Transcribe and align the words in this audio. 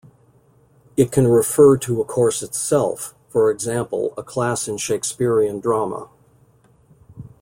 It 0.97 1.11
can 1.11 1.27
refer 1.27 1.77
to 1.77 2.01
a 2.01 2.05
course 2.05 2.41
itself, 2.41 3.13
for 3.29 3.51
example, 3.51 4.15
a 4.17 4.23
class 4.23 4.67
in 4.67 4.77
Shakespearean 4.77 5.59
drama. 5.59 6.09